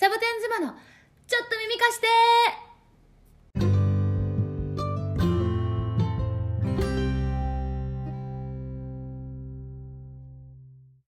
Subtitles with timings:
[0.00, 0.76] サボテン妻の
[1.26, 2.06] ちょっと耳貸して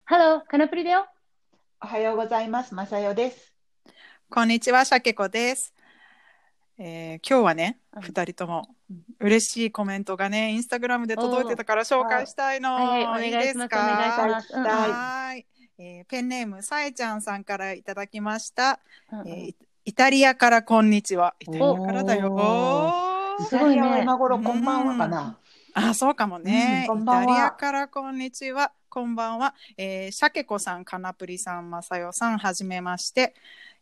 [0.03, 1.07] ハロー、カナプリだよ。
[1.81, 2.75] おはようございます。
[2.75, 3.55] まさよです。
[4.29, 5.73] こんにちは、しゃけこです。
[6.77, 8.67] えー今日はね、うん二、人とも
[9.19, 12.75] 嬉しいコメントがね、インスタグラムで届いてたから紹介したいの。
[12.75, 13.73] はいはい、お願いします。
[13.73, 14.53] お願いします。
[14.53, 18.79] うんはいえーペンネームさえちゃんさんからいただきました、
[19.11, 19.55] うんうんえーイ
[19.87, 21.35] イタリアからこんにちは。
[21.39, 22.33] イタリアからだよ。
[22.33, 25.37] おすごいね今頃こんばんはかな。
[25.75, 26.87] あ、そうかもね。
[26.89, 28.71] うんイタリアからこんにちは。
[28.89, 29.53] こんばんは。
[29.77, 33.35] えー、シャケコさん、カナプリさん、マサヨさん、はじめまして。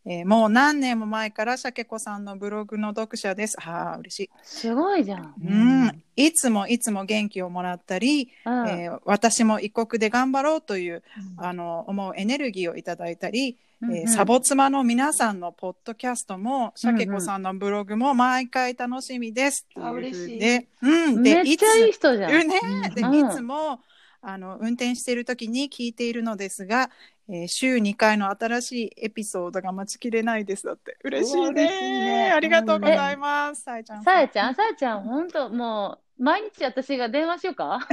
[0.05, 3.55] えーもう何年も前からシャケコさんのブログの読者です。
[3.59, 4.29] はあ、嬉しい。
[4.43, 5.33] すごいじゃん。
[5.41, 8.69] うん、いつもいつも元気をもらったり、うん。
[8.69, 11.03] えー私も異国で頑張ろうという、
[11.37, 13.97] あの思うエネルギーをいただいたり、うんうん。
[13.97, 19.65] えーサボ妻の皆さんのポッドキャストも、シャケコさんのブログも毎回楽しみです。
[19.75, 20.39] あ嬉しい。
[20.39, 22.31] で、うん、でめっちゃいい人じゃん。
[22.33, 22.47] うん。
[22.49, 22.59] ね、
[22.93, 23.29] でうん。
[23.31, 23.79] いつも
[24.21, 26.89] あの運転している時に聞いているのですが、
[27.29, 30.65] えー週2回の新しいエピソードが待ちきれないです。
[30.65, 30.97] だって。
[31.03, 31.73] 嬉しいうね
[32.05, 32.31] ね。
[32.31, 34.03] ありがとうございます、さえちゃん。
[34.03, 37.79] さえちゃん、さえちゃん、ほんと、もう、毎日私が電話しようか？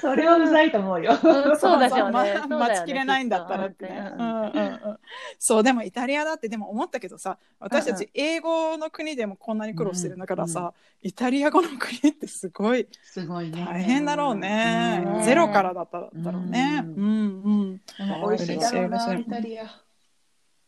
[0.00, 1.12] それはうざいと思うよ。
[1.12, 1.58] うん。
[1.58, 2.12] そうだよね。
[2.12, 3.94] まそうだよね待ちきれないんだったらってね。
[3.94, 4.98] きっとうんうんうん。
[5.38, 13.64] そうでもイタリアだってでも思ったけどさ私たち英語の国でもこんなに苦労してるんだからさ、イタリア語の国ってすごいすごいね。
[13.64, 15.22] 大変だろうね、うん。
[15.24, 16.82] ゼロからだっただろうね。
[16.84, 17.80] ううんうん。
[17.98, 19.87] 美味しいだろうな、イタリア。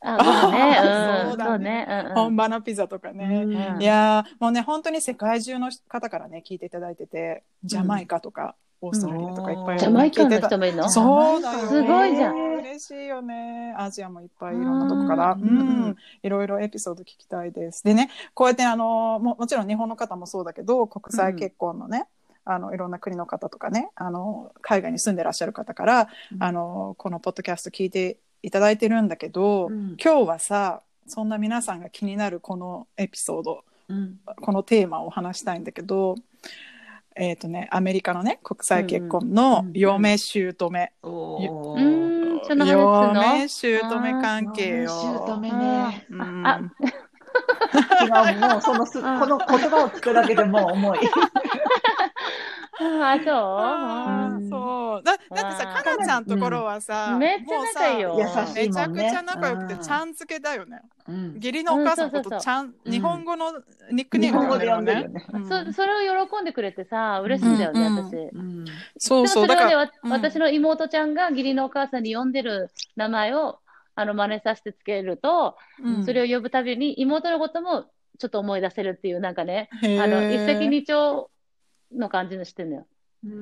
[0.03, 2.13] あ、そうだね。
[2.15, 3.43] 本場のピザとかね。
[3.45, 3.47] う
[3.79, 10.89] んいやーもうね本当に世界中の方からね聞いていただいててジャマイカとか、オーストラリアとかいっぱいジャマイカの人もいるの？
[10.89, 11.69] そうだよね。
[11.69, 12.51] すごいじゃん。
[12.61, 13.75] 嬉しいよね。
[13.77, 15.91] アジアもいっぱいいろんなとこから、ううん。
[15.91, 17.85] ん、いろいろエピソード聞きたいです。
[17.85, 22.07] でね、こうやってあのももちろん日本の方もそうだけど、国際結婚のね、
[22.45, 26.43] あのいろんな国の方とかね、あの海外に住んでらっしゃる方から、うん。
[26.43, 29.97] あのこのポッドキャスト聞いていただいてるんだけど、うん。
[30.03, 34.19] 今日はさ、そんな皆さんが気になるこのエピソード、うん。
[34.41, 36.17] このテーマを話したいんだけど、
[37.17, 40.55] えっ、とね、アメリカのね、国際結婚の嫁姑、
[41.03, 44.91] おうーん、その話嫁姑関係嫁よ。
[45.27, 46.07] 姑ね。
[46.11, 46.47] うん。
[46.47, 46.61] あ
[48.03, 51.01] 違う、もうそのす、この言葉を聞くだけでもう重い。
[52.81, 54.50] あ、あそー
[54.91, 55.03] そう。
[55.03, 58.17] だだってさかなちゃんところはさ、うめっちゃ仲いいよ。
[58.55, 60.81] めちゃくちゃ仲良くてうんちゃん付けだよね。
[61.09, 61.35] うん。
[61.35, 63.53] 義理のお母さんのことちゃん、うん日本語の
[63.93, 65.27] ニックネーム日本語で呼んでるよよね。
[65.33, 65.49] うん。
[65.49, 67.97] そそれを喜んでくれてさ、嬉しいんだよね、うん。
[67.97, 68.17] 私。
[68.17, 68.65] うん。
[68.99, 69.47] そうそう。
[69.47, 70.13] だから、わうん。
[70.13, 73.61] 私の妹ちゃんが義理のお母さんに呼んでる名前を
[73.95, 76.05] あの真似させてつけると、うん。
[76.05, 77.87] それを呼ぶたびに妹のことも
[78.19, 81.27] ちょっと思い出せるっていう、なんかね、あの、一石二鳥
[81.93, 82.87] の感じのしてんのよ。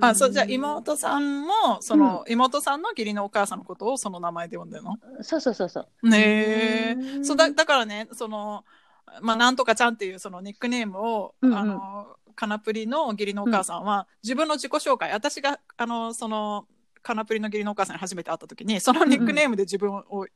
[0.01, 4.97] あそうじゃあ妹さんもその、妹さんの義理のお母さんのことをその名前で呼んでるの？
[5.23, 6.09] そうそうそうそう。
[6.09, 6.97] ねえ。
[6.99, 7.25] うん。
[7.25, 8.65] そうだだからねその
[9.23, 11.59] まあなんとかちゃんっていうそのニックネームを、うんうん。
[11.59, 15.11] あのカナプリの義理のお母さんは、自分の自己紹介。
[15.13, 16.67] 私があのその
[17.03, 20.27] カナプリの義理のお母さんに初めて会った時にそのニックネームで自分を、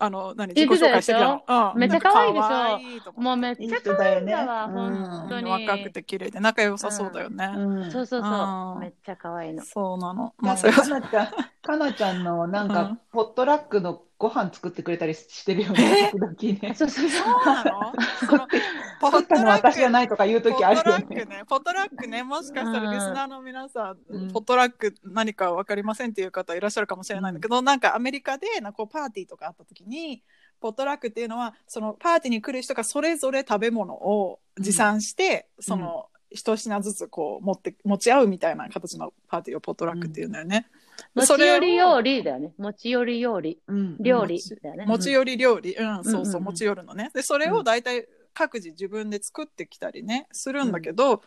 [0.00, 1.80] あの何自己紹介してた言っての、うん。
[1.80, 3.12] めっちゃ可愛いでしょ？
[3.12, 5.50] かもうめっちゃ可愛いんだわ、本当に。
[5.50, 7.90] 若くて綺麗で仲良さそうだよね、うん。
[7.90, 8.74] そうそうそう。
[8.74, 8.80] うん。
[8.80, 9.64] めっちゃ可愛いの。
[9.64, 10.34] そうなの。
[10.38, 11.26] ままあ、あそれはかなちゃん、
[11.62, 16.74] かなちゃんのなんかうん、ポットラックのご飯作ってくれたりしてるよね、時々ね。
[16.74, 17.24] そうそうそう。
[17.24, 17.92] そうなの？
[19.00, 21.06] 作ったの私じゃないとか言うポ時あるットラよね。
[21.08, 30.24] ックね、ポットラックね、もしかしたらリスナーの皆さん、うんポットラック何か分かりませんっていう方いらっしゃるかもしれないんだけど、なんかアメリカでなんかこうパーティーとかあった時に、
[30.60, 40.66] ポットラックっていうのは、そのパーティーに来る人がそれぞれ食べ物を持参して、その一品ずつこう持って、持ち合うみたいな形のパーティーをポットラックっていうんだよね。
[41.14, 42.52] 持ち寄り料理だよね。
[42.58, 43.58] 持ち寄り料理。
[43.66, 44.86] うん料理だよね。
[44.86, 47.10] 持ち寄り料理、うん、そうそう、うんうんうん持ち寄るのね。
[47.14, 51.22] で、それを大体各自自分で作ってきたりね、するんだけど、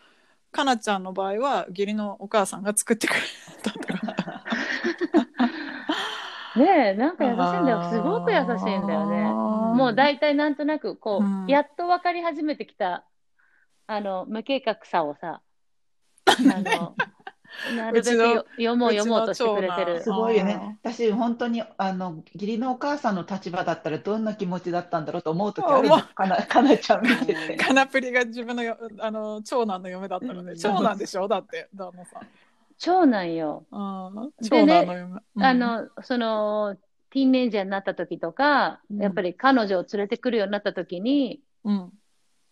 [0.52, 3.20] かなちゃんの場合は、義理のお母さんが作ってくれ
[3.64, 4.44] たとか。
[6.56, 7.90] ねえ、なんか優しいんだよ。
[7.90, 9.24] すごく優しいんだよね。
[9.24, 13.06] もう大体なんとなく、こう、うんやっと分かり始めてきた、
[13.88, 15.42] あの、無計画さをさ、
[16.26, 16.96] あの、
[17.76, 20.10] なるべくよ読もう読もうとしてくれてるす。
[20.10, 20.80] ごいよね。
[20.84, 27.56] 私、本当に、あの、義理のお母さんの立場だったらどんな気持ちだったんだろうと思う時ある思うかな、 かなちゃん見てて。
[27.58, 31.28] カナプリが自分のよあの長男の嫁だったので、うん長男でしょ？
[31.28, 32.28] だって旦那さん。
[32.78, 33.66] 長男よ。
[33.72, 35.22] うんで長ね男の嫁。
[35.36, 36.76] うんあの、その、
[37.12, 41.92] ティーンエイジャーになった時とか、うんやっぱり彼女を連れてくるようになった時に、うん。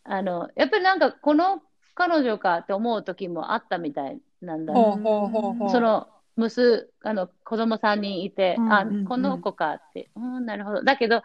[0.03, 1.61] あの、やっぱりなんかこの
[1.95, 4.74] 彼女かって思う時もあったみたいなんだ。
[4.74, 5.69] ほうほうほうほう。
[5.69, 10.83] その、娘、あの、子供3人いて、あうんうんうん、この子かって、うん、なるほど。
[10.83, 11.21] だけど、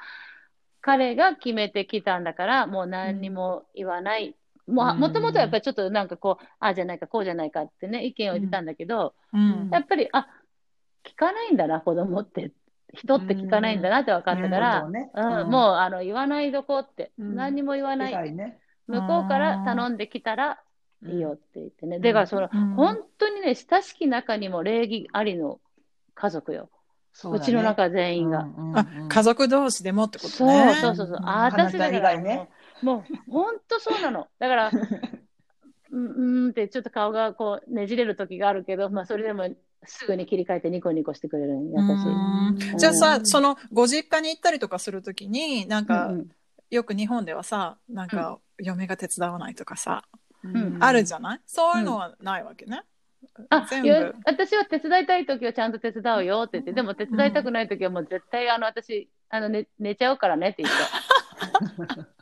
[0.81, 4.37] 彼が決めてきたんだから、もう何にも言わない。
[4.67, 10.27] もう、うんもともとやっぱりちょっとなんかこう、ああじゃないか、こうじゃないかってね、意見を言ってたんだけど、うんやっぱり、あ、
[11.05, 12.53] 聞かないんだな、子供って。
[12.93, 14.91] 人って聞かないんだなって分かったから、う
[15.45, 18.13] んもうあの言わないどこって、うん何にも言わない。
[18.13, 18.59] 偉いね。
[18.87, 20.61] 向こうから頼んできたら
[21.07, 21.99] いいよって言ってね。
[21.99, 25.61] んだからその、うん本当にね、親しき中にも礼儀ありの
[26.15, 26.71] 家族よ。
[27.13, 28.41] そうだねちの中全員が。
[28.41, 30.75] うんうんうんあ、家族同士でもってことそうね。
[30.81, 31.17] そうそうそう。
[31.17, 32.49] うんあ、私だからね
[32.83, 34.29] もう、もう本当そうなの。
[34.39, 34.71] だから、
[35.93, 39.49] うん、うんってちょっと顔がこうねじれる時があるけど、まあそれでも
[39.85, 41.73] すぐに切り替えてニコニコしてくれる優しい。
[41.73, 46.31] うんじゃあさ、そのご実家に行ったりとかするときに、なんか、うんうん
[46.71, 50.21] よく日本ではさ、なんか、嫁が手伝わないとかさ、うん
[50.81, 51.41] あるじゃない？
[51.47, 52.83] そういうのはないわけね。
[53.51, 53.67] あ。
[54.25, 62.05] 私は手伝いたい時はちゃんと手伝うよって言って、でも手伝いたくない時はもう絶対あの私、あの寝寝ちゃうからねって言って。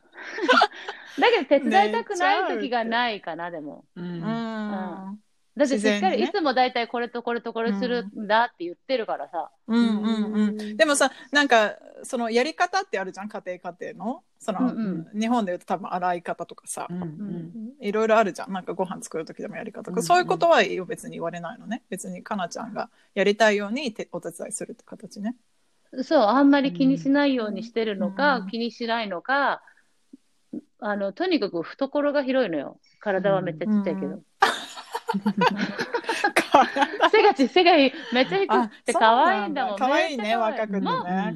[1.20, 3.84] だけど手伝いたくない時がないかな、でも。
[3.96, 5.21] うんうん。
[5.54, 9.50] だってしっかり、いつも大体これとこれとこれするんだって言ってるからさ。
[9.66, 10.76] うんうんうん。
[10.78, 14.22] でもさ、なんか、そのやり方ってあるじゃん、家庭家庭の？
[14.38, 18.52] その、うん日本で言うと多分洗い方とかさう、んいろいろあるじゃん。
[18.52, 21.82] なんかご飯作る時でもやり方とか、うんそういうことは別に言われないのね。
[21.90, 25.36] 別にかなちゃんがやりたいようにてお手伝いするって形ね。
[26.02, 29.62] そう、あんまり気にしないようにしてるのか、うん気にしないのか、
[30.80, 32.80] あの、とにかく懐が広いのよ。
[32.98, 34.06] 体はめっちゃちっちゃいけど。
[34.06, 34.24] うん
[37.10, 37.86] 背がち、背がめ
[38.22, 39.76] っちゃ低あくて可愛いんだもん。
[39.78, 40.86] 可愛いね、若くてね。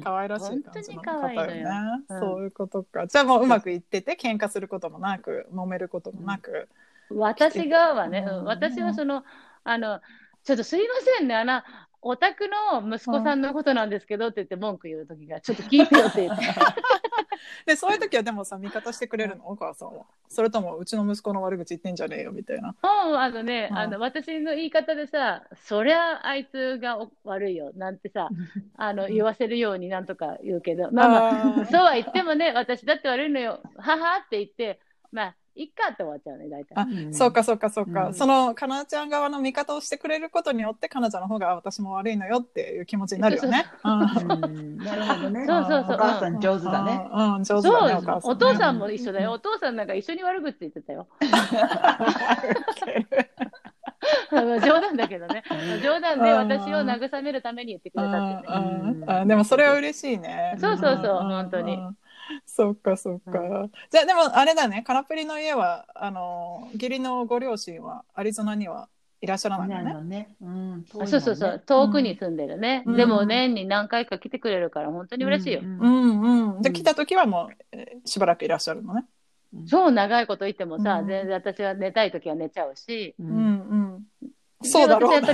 [0.03, 1.63] 可愛らしい感じの本当に可愛い
[2.07, 3.07] そういうことか。
[3.07, 6.69] じゃあもううまくいってて、喧嘩することもなく、揉めることもなく。
[7.09, 9.23] 私がはね、私はその、
[9.63, 10.01] あの、
[10.43, 11.61] ちょっとすいませんね、あの、
[12.01, 16.45] お宅の息子さんのことなんですけどって言って文句言うときが、ちょっと聞いてよって言って。
[17.65, 19.47] で、そういう時はでもさ、味方してくれるの？
[19.49, 20.05] お母さんは。
[20.29, 22.69] それとも、うちの息子の悪口言ってんじゃねえよ、みたいな。
[22.69, 28.29] もうあのね、うんあの私の言い方でさ、そりゃあいつがお悪いよなんてさ、
[28.77, 34.79] あの言わせるようになんとか言うけど、まあまあ、そうは言ってもね、私だって悪いのよ、ははって言って、
[35.11, 36.73] まあ、いっかって終わっちゃうね、大体。
[36.75, 43.65] あうんそうかそうかそうか、うんそのかなちゃん側の味方をしてくれることによってかなちゃんの方があ私も悪いのよっていう気持ちになるよね。
[43.83, 44.05] な
[44.95, 45.45] るほどね。
[45.45, 47.09] そうそうそうお母さん上手だね。
[47.11, 48.21] うん、うん上手だねお母さん、ね。
[48.23, 49.31] お父さんも一緒だよ。
[49.31, 51.07] お父さんなんか一緒に悪口言ってたよ。
[54.31, 55.43] 冗談だけどね。
[55.83, 58.53] 冗談で私を慰めるために言ってくれたってね。
[58.55, 60.55] うんうんあでもそれは嬉しいね。
[60.59, 61.97] そうそうそう本当にうん
[62.45, 63.69] そっかそっか。
[63.89, 68.89] じゃあでもあれだね、カナプリの家は、あの、義理のご両親はアリゾナには
[69.21, 69.93] いらっしゃらないなのね。
[69.93, 70.35] のね。
[70.41, 72.83] うんねそうそうそう、遠くに住んでるね。
[72.85, 75.61] うんでも年に何回か来てくれるから本当に嬉しいよ。
[75.61, 76.61] うんうんうん。
[76.61, 79.05] で、うん来た時はもう、えーしばらくいらっしゃるのね。
[79.67, 83.15] 超長いこと言ってもさ、うん全然私は寝たい時は寝ちゃうし。
[83.19, 84.31] ううんんうん。
[84.63, 85.21] そうだろうや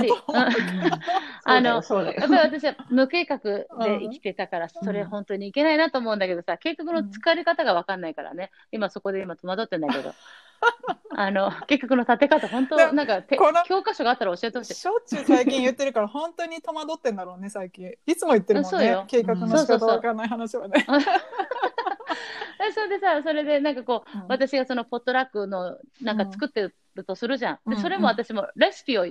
[1.46, 10.14] あのやっぱり私は無計画で生きてたから、それ本当にいけないなと思うんだけどさ、計画の疲れ方が分かんないからね、今そこで今戸惑ってんだけど、
[11.16, 14.74] あの、計画の立て方、本当なんか教科書があったら教えてほしい。
[14.74, 17.92] しょっちゅう最近言ってるから本当に戸惑ってんだろうね最近。
[18.06, 19.04] いつも言ってるもんね。
[19.06, 20.74] 計画の仕方わかんない話はね。
[20.80, 20.84] で
[22.72, 24.26] それでさ、それでなんかこう、うん。
[24.28, 27.58] 私がそのポットラックのなんか作ってるとするじゃん。
[27.66, 29.06] うんでそれも私もレシピを、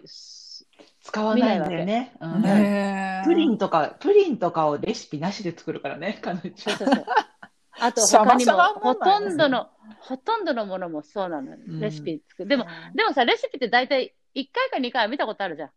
[1.01, 2.13] 使わないんだよね。
[2.21, 6.51] うんプリンとか、プリンとかをレシピなしで作るからね、彼女。
[6.55, 7.05] そうそうそう。
[7.79, 9.67] あと他にもほとんどの、
[9.99, 12.49] ほとんどのものもそうなのレシピ作る。
[12.49, 15.69] でも、でもさ、レシピって大体1回か2回は見たことあるじゃん。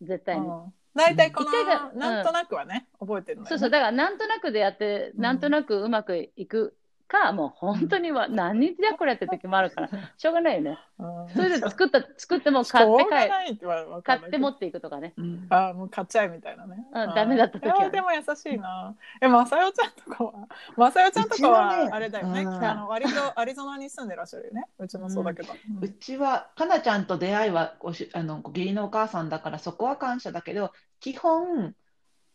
[0.00, 0.46] 絶対に。
[0.46, 1.50] うん大体この
[1.94, 6.76] なんとなくはね覚えてるのそうそう、だからなんとなくでやって、うんなんとなくうまくいく
[7.10, 10.78] か、もう本当には何日じゃこれって時もあるから、しょうがないよね。
[10.98, 13.66] うんそれで作った、作ってもし買って帰って
[14.04, 15.12] 買って持っていくとかね。
[15.16, 16.86] うんあもう買っちゃえみたいなね。
[16.92, 18.94] うんダメだった時はねでも優しいな。
[19.20, 20.32] え、まさよちゃんとかは、
[20.76, 22.42] まさよちゃんとかはあれだよね。
[22.42, 24.66] うんあの、割とアリゾナに住んでらっしゃるよね。
[24.78, 25.52] うちもそうだけど。
[25.80, 31.74] うちは、かなちゃんと出会いはごしあの義理のお母さんだから、そこは感謝だけど、基本、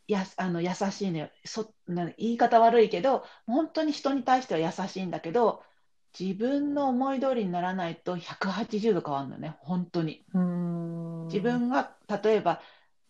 [0.08, 1.30] やあの優しいのよ。
[1.46, 5.64] そな言い方悪いけど、本当に人に対しては優しいんだけど、
[6.18, 10.24] 自分の思い通りにならないと180度変わるのね、本当に。
[10.34, 11.28] うん。
[11.28, 11.92] 自分が
[12.24, 12.62] 例えば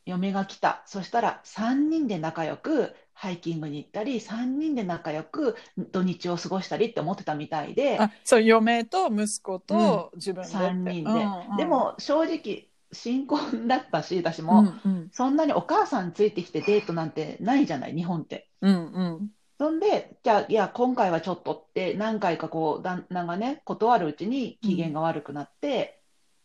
[0.05, 5.55] 嫁が来た、そしたら3人で仲良くハイキングに行ったり3人で仲良く
[5.91, 7.97] 土日を過ごしたりって思ってたみたいで。
[7.99, 11.57] あそう嫁と息子と自分でって、3人で、うんうん。
[11.57, 18.49] でも正直新婚だったし私うも、んうんそんなにお母さんついてきてデートなんてないじゃない日本って。
[18.61, 26.01] うんうんそんで、じゃあ、いや、今回はちょっとって、何回かこう、旦那がね、断るうちに機嫌が悪くなって、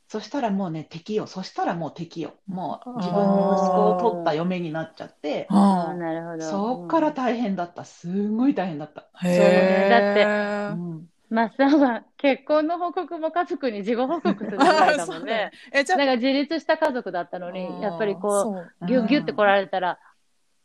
[0.07, 1.27] そしたらもうね、敵よ。
[1.27, 2.35] そしたらもう敵よ。
[2.47, 6.51] もう自分の息子を取った嫁になっちゃって、あああ、なるほど。
[6.51, 7.85] そっからうん大変だった。
[7.85, 9.09] すごい大変だった。
[9.25, 15.53] へだってーうんマッサンは結婚の報告も家族に事後報告するぐらいだもんね。
[15.73, 19.99] えじゃあなんか自立した家族だったのに、やっぱりこそうう、ギュッギュッて来られたら、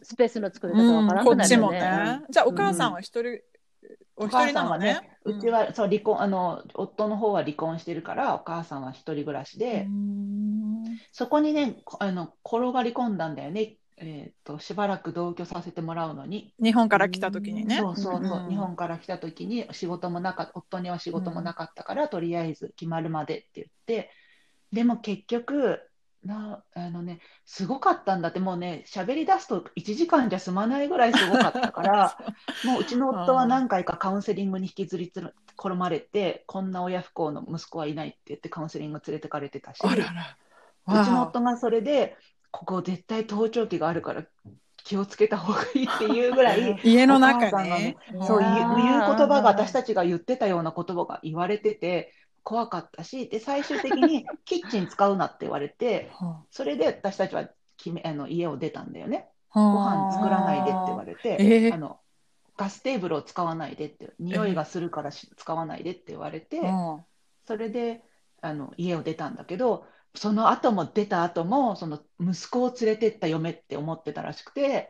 [0.01, 2.21] スペースの作り方わからなくなるよこっちもねね。。
[2.29, 3.41] じゃあお母さんは一人、
[4.17, 9.87] お一人なのねさんはね。、うちはそう離婚、あの、夫の方は離婚してるから、お母さんは一人暮らしで、
[11.11, 13.75] そこにね、こあの、転がり込んだんだよね。
[13.97, 16.53] えっと、しばらく同居させてもらうのに。
[16.61, 17.77] 日本から来た時にね。
[17.77, 18.49] そうそうそう、うん。
[18.49, 24.11] 日本から来た時に仕事もなか夫には仕事もなかったから、とりあえず決まるまでって言って、
[24.73, 25.79] でも結局、
[26.25, 32.17] なあのね、すごかったんだって、もうね、喋り出すと1時間じゃ済まないぐらいすごかったから、
[32.65, 39.79] もううちの夫は何回かカウンセリングに引きずりつる転まれて、こんな親不幸の息子はいないって言ってカウンセリング連れてかれてたし。
[40.87, 42.15] うちの夫がそれで、
[42.55, 44.23] ここ絶対盗聴器があるから
[44.85, 47.97] 気をつけた方がいいっていうぐらい、家の中お母さんがにね。
[48.25, 56.11] そういう言葉が私たちが言ってたような言葉が言われてて怖かったしで最終的にキッチン使うなって言われて
[56.49, 61.99] それで私たちは決めあの家を出たんだよねご飯作らないでって言われて、えーあの
[62.57, 67.03] ガステーブルを使わないでって匂いがするからし使わないでって言われて、うん
[67.45, 68.01] それで
[68.41, 69.85] あの家を出たんだけど
[70.15, 74.89] その後も出た後もその息子を連れてった嫁って思ってたらしくて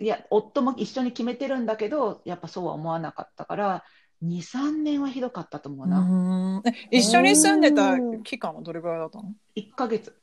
[0.00, 3.84] いや夫も一緒に決めてるんだけどやっぱそうは思わなかったから
[4.24, 10.16] 23年はひどかったと思うな、一緒に住んでた期間はどれぐらいだったの？1ヶ月。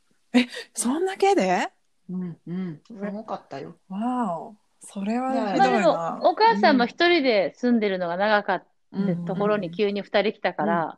[0.74, 1.67] そんだけで？
[2.09, 2.81] うんうん。
[2.88, 3.75] すごかったよ。
[3.89, 4.55] わお。
[4.79, 10.98] それはまあでもどいな、、お母さんも一人で住んでるのが長かったうんところに急に二人来たから、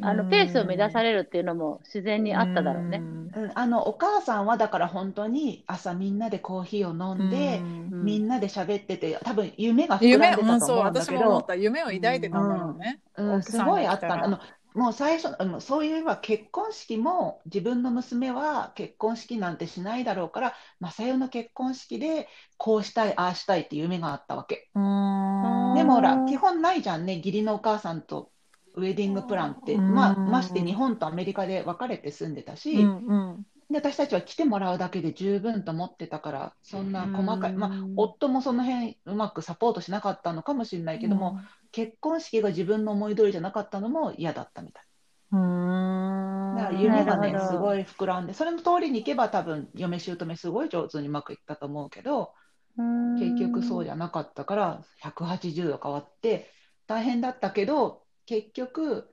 [0.00, 3.08] あの、ペースを乱されるっていうのも自然にあっただろうね。
[3.32, 3.52] うん。
[3.54, 7.96] あのお母さんはだから本当に朝みんなでコーヒーを飲んで、うん。
[8.00, 12.48] みんなで喋ってて多分夢が膨夢らんでたと思うんだけ私も思っど、た夢を抱いてたん。
[12.48, 14.40] だろうね、うん、すごいあったあの
[14.74, 19.58] もう最初あのそういえば結婚式も自分の娘は結婚式なん。
[19.58, 25.74] てしないだろうから正代の結婚式でこうしたいああしたいっていう夢があったわけうん。
[25.74, 27.06] でもほら基本ないじゃん。
[27.06, 28.02] ね義理のお母さん。
[28.02, 28.32] と
[28.74, 29.94] ウェディングプランって、うん。
[29.94, 41.38] まあ、まして日本とアメリカで分かれて住んでたし、うんうんで私たちは来てもらうだけで十分と思ってたからそんな細かい、まあ、夫もその辺うまくサポートしなかったのかもしれないけども、
[41.70, 44.84] 結婚式が自分の思い通りじゃなかったのも嫌だったみたい。
[45.32, 46.56] うん。
[46.56, 52.32] だから夢がねすごい膨らんでそれの通りにいけば多分嫁姑すごい上手にうまくいったと思うけど
[53.18, 56.50] 結局そうじゃなかったから180度変わって
[56.86, 59.08] 大変だったけど結局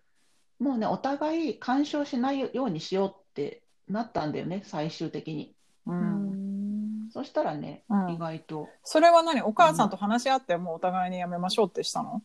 [0.60, 5.56] もうねお互い干渉しないようにしようってなったんだよね最終的に。
[5.86, 7.08] ううん。
[7.08, 8.14] んそしたらね、うん。
[8.16, 8.68] 意外と。
[8.84, 9.42] それは何？
[9.42, 12.22] お母さんと話し合ってもうお互いにやめましょうってしたの？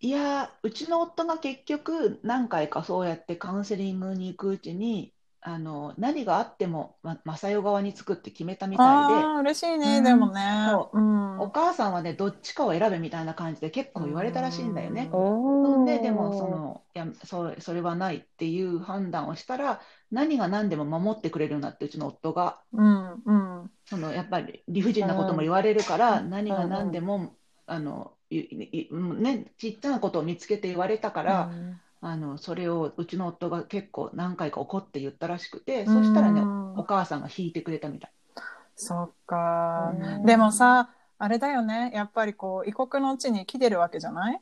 [0.00, 5.11] いやー、うちの夫が結局何回かそうやってカウンセリングに行くうちに、
[5.44, 10.04] あの何があっても、ま、正代側につくって決めたみたいで、嬉しいね、うん。
[10.04, 10.68] でもね。
[10.70, 10.98] そう。
[10.98, 11.40] うん。
[11.40, 15.10] お母さんはね、どっちかを選べみたいな感じで結構言われたらしいんだよね。
[15.82, 15.84] ん。
[15.84, 19.80] で、でもそのいやそそれはないっていう判断をしたら、
[20.12, 22.60] 何が何でも守ってくれるようになって、うちの夫が。
[22.72, 23.32] うんう
[23.64, 23.70] ん。
[23.84, 26.30] そのやっぱり理不尽なことも言われるから、うん。
[26.30, 27.34] 何が何でも、
[27.66, 31.50] あのね、ちっちゃなことを見つけて言われたから、
[32.04, 38.12] あのそれをうちの夫が結構何回か怒って言ったらしくて、そしたらね、うんお母さんが引いてくれたみたい。
[38.76, 40.26] そっか、うん。
[40.26, 41.92] でもさあれだよね。
[41.94, 44.40] やっぱりこう異国の地に来てるわけじゃない、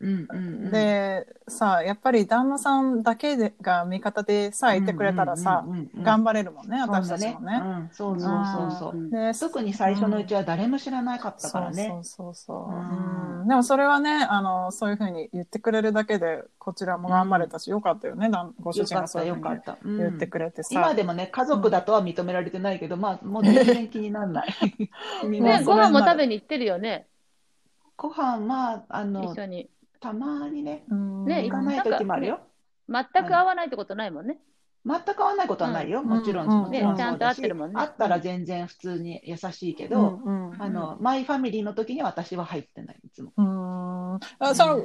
[0.00, 6.02] うんうんうん、でさやっぱり旦那さんだけでが味方でさいてくれたらさ、うんうんうんうん。
[6.02, 7.60] 頑張れるもんね私たちもね。
[7.62, 8.96] うん、そうそうそうそう。
[8.96, 9.10] うん。
[9.10, 11.88] で特に最初のうちは誰も知らなかったからね。
[11.88, 13.40] そうそうそうそう、うん。
[13.42, 13.48] うん。
[13.48, 18.30] でもそれはねあのそういうふうに言ってくれるだけでこちらも頑張れたし、よかったよね。
[18.60, 19.78] ご主人よかったがそういうふうによかった。
[19.82, 19.98] うん。
[19.98, 24.48] 言ってくれてさ、今でもね、家族だとは認められてないけど、まあ、もう全然気にならない。
[25.28, 27.06] ね、らご飯も食べに行ってるよね、
[27.96, 29.68] ご飯、まあ、あの一、緒に。
[30.00, 32.40] たまにね、うんね行かない時もあるよ。
[32.88, 34.40] 全く合わないってことないもんね。
[34.86, 36.00] 全く合わないことはないよ。
[36.00, 36.08] うん。
[36.08, 36.58] もちろん、うん。
[36.62, 37.80] もちろんねちゃと合そうんだし、ってるもんね。
[37.80, 40.50] あったら全然普通に優しいけど、うん。
[40.50, 40.62] うん。
[40.62, 43.32] あの、マイファミリーの時に私は入ってない、いつも。
[43.36, 44.20] うーん。
[44.38, 44.76] あその、あ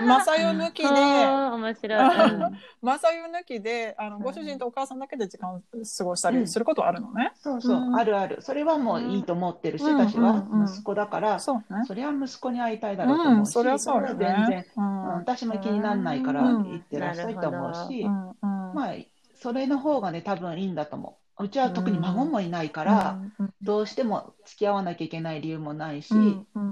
[0.00, 2.16] の、マサヨ抜きで、 面白い。
[2.16, 2.52] うん。
[2.80, 7.32] マサヨ抜きで、あの、ご主人とお母さんだけで時間を過ごしたりすることはあるのね？
[7.36, 7.96] そうそう、うん。
[7.96, 8.38] あるある。
[8.40, 9.96] それはもういいと思ってるし、うん。
[9.96, 10.30] 私は。
[10.50, 10.60] うん。
[10.60, 10.66] うん。
[10.66, 11.84] 息子だから、そうね。
[11.86, 14.56] それは息子に会いたいだろうとうん、思うし、それはそうよそれは全然。
[14.58, 15.02] ね。、うん。
[15.02, 15.18] うん。
[15.18, 16.70] 私も気にならないからうん。
[16.72, 18.30] 行ってらっしゃいと思うし、うん。
[18.30, 18.74] うん。
[18.74, 18.94] まあ、
[19.44, 21.44] それの方がね、多分いいんだと思う。
[21.44, 23.18] うちは特に孫もいないから、
[23.60, 26.70] どうしても付き合わなきゃいけない理由もないし、うんうん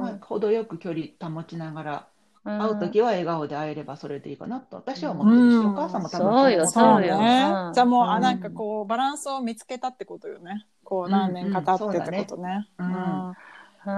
[0.00, 2.08] まあ、程よく距離保ちながら、
[2.46, 2.62] うん。
[2.62, 5.72] 会うときは笑顔で会えればそれでいいかなと私は思ってるし、うん。
[5.72, 7.18] お母さんも多分そうよ思そうよ。
[7.18, 7.52] ね。
[7.66, 7.72] うん。
[7.74, 10.66] じゃあもう、あ、うんなんかこう、バランスを見つけたってことよね。
[10.84, 12.70] こう、何年か経ってってことね。
[12.78, 12.86] うん。
[12.86, 12.88] う
[13.32, 13.34] ん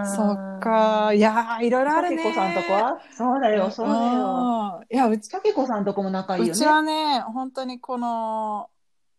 [0.05, 0.51] そっ。
[0.61, 1.13] か。
[1.15, 2.19] いやー、いろいろあるね。
[2.19, 3.01] さけこさんとこは？
[3.13, 4.81] そうだよ、そうだよ。
[4.81, 6.67] うんいや、うち、さけこさんとこも仲いいうよちね。
[6.67, 8.69] はね、本当にこの、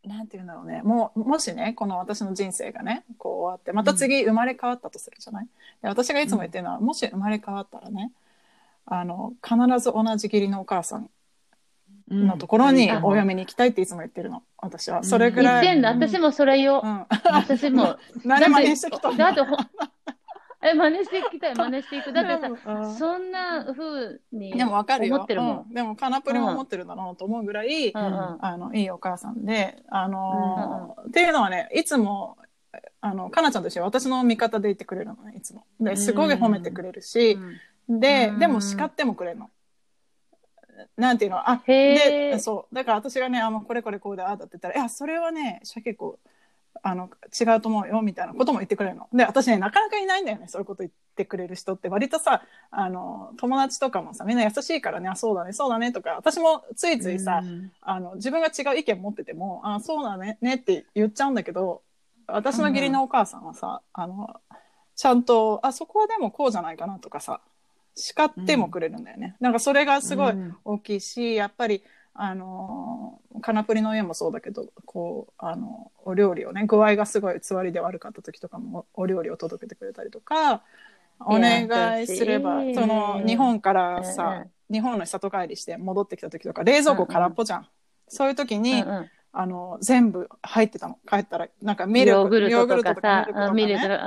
[0.05, 0.81] なんていうんだろうね。
[0.83, 5.47] もう、もしね、この私の人生がね、こう終わって、また次生まれ変わったとするじゃない、
[5.81, 8.11] で私がいつも言ってるのは、もし生まれ変わったらね、
[8.85, 11.09] あの、必ず同じ義理のお母さん
[12.09, 14.43] うんのところにうんお嫁に行きたいっていつも言ってるの。
[14.57, 15.03] 私は。
[15.03, 15.63] それぐらい。
[15.63, 16.87] 言ってんの私もそれよう。
[16.87, 17.05] ん。
[17.31, 17.95] 私も。
[18.25, 19.55] 何真似してきたのだってほ、
[20.63, 22.13] え、真似していきたい、 真似していく。
[22.13, 25.15] だってさ、うんそんな風にでもわかるよ。
[25.15, 25.57] 思ってるもん。
[25.67, 32.37] うんでも、カナプリも思ってるだろうと思うぐらい、うんうんあの、いいお母さんで、あのーっていうのはね、いつも、
[33.01, 35.65] あの、かなちゃんとしては私の味方でいてくれるのね、いつも。
[35.79, 37.37] で、すごい褒めてくれるし、
[37.89, 39.49] でう、んでも叱ってもくれるの。
[40.97, 42.75] なんていうのあ、へで、ーそう。
[42.75, 46.19] だから私がね、あ、もうこれこれこうで、ああだって言ったら、いや、それはね、シャケ子、
[46.83, 47.09] あの、
[47.39, 49.07] 違うと思うよ、みたいなことも言ってくれるの。
[49.13, 51.89] で、私ね、なかなかいないんだよね、そういうこと言ってくれる人って。
[51.89, 61.81] 割とさ、あの、友達とかもさ、みんな優しいからね、あ、そうだね、そうだね、とか、私もついついさ、うんあの、自分が違う意見持ってても、あ、そうだね、ねって言っちゃうんだけど、
[62.27, 64.41] 私の義理のお母さんはさ、あの、
[64.95, 67.41] ちゃんと、あ、そこはでもこうじゃないかなとかさ、
[67.95, 69.35] 叱ってもくれるんだよね。
[69.39, 80.63] なんかそれがすごいうん大きいし、やっぱり、あのー、カナプリの家もそうだけど、こう、あの、お料理をね、具合がすごいつわりで悪かった時とかも、お料理を届けてくれたりとか、
[81.19, 87.67] お願いすれば、その、日本からさ、日本の里帰りして戻ってきた時とか、冷蔵庫空っぽじゃん。
[88.07, 88.83] そういう時に、
[89.33, 90.99] あの、全部入ってたの。
[91.07, 92.39] 帰ったら、なんかミルク、ヨーグ
[92.75, 93.97] ルトとかミルクね。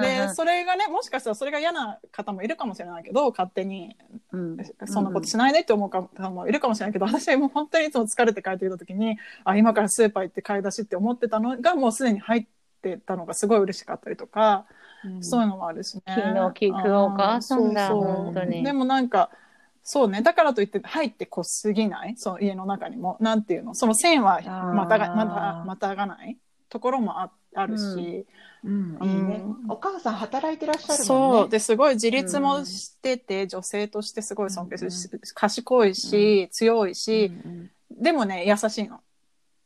[0.00, 3.96] で、うんそれがね、もしかしたらそれが嫌な方もいるかもしれないけど、勝手に、
[4.30, 12.46] うんそんなことしないねって思う方もいるかもしれないけど、私はもう本当にいつも疲れて帰ってきた時に、あ、今からスーパー行って買い出しって思ってたのが、もうすでに入っ
[12.82, 14.66] てたのがすごい嬉しかったりとか、
[15.20, 16.02] そういうのもあるしね。
[16.06, 19.30] 気の利くお母さんだあーそうそう本当にでもなんか、
[19.84, 20.22] そうね。
[20.22, 22.14] だからといって入ってこすぎない？
[22.16, 23.16] その家の中にも。
[23.20, 23.74] なんていうの？
[23.74, 24.40] その線は
[24.74, 26.38] またが、また、またがない？
[26.68, 28.26] ところもああるし。
[28.64, 28.98] うん。
[29.02, 29.42] いいね。
[29.44, 31.44] うんお母さん働いてらっしゃるもんそう。
[31.44, 31.48] ね。
[31.50, 39.00] で、すごい自立もしてて、女性としてすごい尊敬するし、賢いし、強いし、うんでもね、優しいの。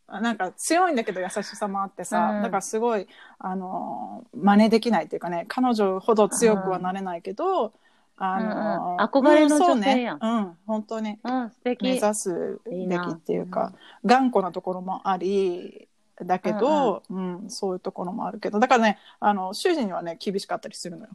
[0.08, 2.42] あなんか強いんだけど優しさもあってさ、うん。
[2.42, 3.06] だからすごい、
[3.38, 7.72] あのー真似できないっていうかね、彼女ほど強くはなれないけど、
[8.18, 9.00] あのーうんうん。
[9.00, 11.18] 憧れのうんそう女性やんね、うん、本当に。
[11.22, 11.82] うん、素敵。
[11.82, 13.72] 目指すべきっていうか、
[14.04, 15.88] 頑固なところもあり、
[16.24, 21.10] だけど、うんそういうところもあるけど、だからね、あの、主人にはね、厳しかったりするのよ。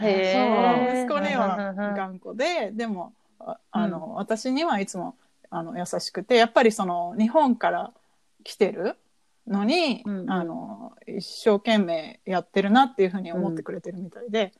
[0.00, 1.04] へー。
[1.04, 5.16] 息子にはうんうんうん頑固で、でも、ああの、私にはいつも、
[5.50, 7.92] あの、優しくて、やっぱりその、日本から
[8.44, 8.96] 来てる
[9.46, 10.30] のに、うんうん。
[10.30, 14.52] あの、一生懸命やってるなっていうふうに思ってくれてるみたいで、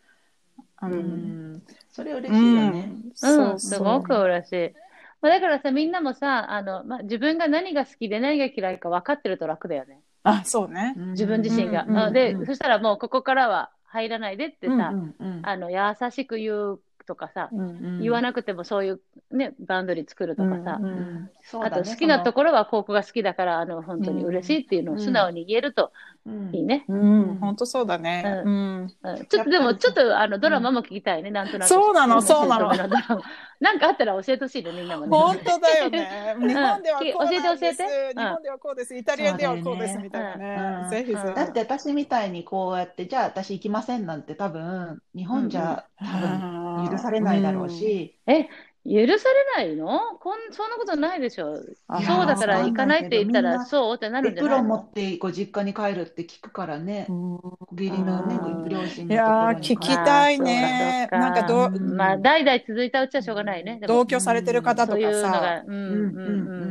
[0.85, 2.93] あうのんそれ嬉しいよね。
[3.23, 4.75] うん、すごく嬉しい。
[5.21, 10.01] まあ、だからさ、みんなもさ、あの、まあ、自分が何が好きで何が嫌いか分かってると楽だよね。
[10.23, 10.95] あ、そうね。
[10.97, 11.85] 自分自身が。
[11.85, 15.79] うんうんあで、うんそしたらもうここからは入らないでってさ、うんうんあの、優
[16.11, 17.63] しく言うとかさ、うんう
[17.99, 18.01] ん。
[18.01, 21.31] 言わなくてもそういうね、バウンドリー作るとかさ、うんうん。
[21.43, 25.93] そうあと好きなところはここが好きだから、あの、本当に嬉しいっていうのを素直に言えると
[26.27, 26.55] うん。
[26.55, 26.85] いいね。
[26.89, 28.43] うん、本当そうだね。
[28.45, 28.93] ううん。
[29.03, 29.27] うん。
[29.27, 31.69] ちょっとでも、ちょっとあの、ドラマも聞きたいね、なんとなく。
[31.69, 32.71] そうなのそうなの。
[32.71, 33.23] 姑 ドラマ
[33.65, 35.17] なんかあったら教えてほしいね、みんなもね。
[35.17, 36.37] 本当だよね。
[36.39, 37.61] 日本ではこうなんです。
[37.61, 38.95] 教えて教えて日本ではこうです。
[38.97, 40.85] イタリアではこうですみたいなうんね。
[40.91, 41.35] ぜひぜうんひ。
[41.35, 46.47] だって私みたいにこうやって、じゃあ私行きませんなんて多分、日本じゃ多分
[46.91, 48.49] 許されないだろうし、え、
[48.87, 50.19] 許されないの？
[50.21, 51.59] こんそんなことないでしょ。
[51.89, 57.07] あそうだから行かないって言ったら、そうってなるんじゃないエプロン持のってご実家に帰るって聞くからね。
[57.09, 57.41] うん。
[57.73, 61.09] 義理のね両親いやー聞きたいね。
[61.11, 61.97] なんかどううん。
[61.97, 63.81] まあ、代々続いたうちはしょうがないね。
[63.87, 66.27] 同居されてる方とそういうのかさが、うんうんうう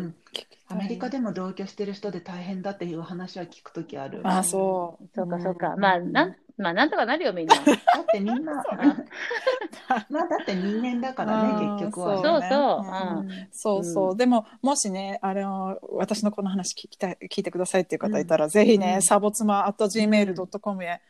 [0.05, 0.15] ん。
[0.69, 4.21] アメリカでも同居してる人で大変だっていう話は聞くときある。
[4.23, 5.09] あだそう。
[5.15, 5.73] そうかそうか。
[5.73, 5.79] うん。
[5.79, 7.55] まあ、なん、まあ、なんとかなるよ、みんな。
[7.57, 7.59] っ
[8.11, 8.61] てみんな、
[9.89, 12.47] あ まあだって人間だからね、結局はそうね。
[12.49, 13.23] そうう。
[13.23, 13.47] ん。
[13.51, 19.01] そうそう、でももしねあの私のこの話聞きたい聞いてくださいっていう方いたら、ぜひね、うん。
[19.01, 21.01] サボツマ at gmail.com へ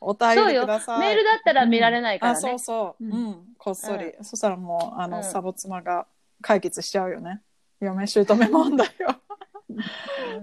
[0.00, 1.00] お便りください。
[1.00, 2.38] メールだったら見られないからね。
[2.38, 2.58] あそう。
[2.58, 3.30] そう、ううん。
[3.30, 5.24] んこっそり、そしたらもうあの、うん。
[5.24, 6.06] サボ妻が
[6.42, 7.40] 解決しちゃうよね。
[7.80, 9.08] 嫁姑問題を。
[9.08, 9.29] うん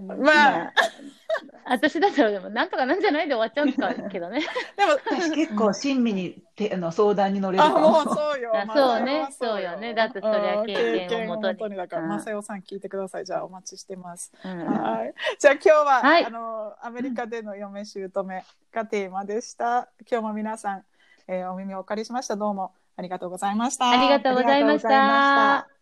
[0.08, 0.74] まあ
[1.66, 4.40] 私だったらでも、なんとかなんじゃないで終わっちゃうんかけどね。
[4.78, 8.16] でも私結構親身にてあの相談に乗れるあかもうも。
[8.16, 15.14] そうよあマサヨはそうねそうよねだってそりゃ経験をもとに経験だからうんマサヨさん聞いてくださいじゃあお待ちしてますうんはい。
[15.38, 18.10] じゃあ今日は、はいあのアメリカでの嫁姑
[18.72, 19.90] がテーマでした。
[20.10, 20.84] 今日も皆さん、
[21.28, 22.36] えーお耳をお借りしました。
[22.36, 23.90] どうもありがとうございました。
[23.90, 25.77] ありがとうございました。